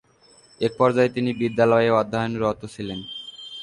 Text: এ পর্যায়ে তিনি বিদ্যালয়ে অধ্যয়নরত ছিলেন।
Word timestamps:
এ 0.61 0.67
পর্যায়ে 0.77 1.13
তিনি 1.15 1.31
বিদ্যালয়ে 1.41 1.89
অধ্যয়নরত 1.99 2.61
ছিলেন। 2.73 2.99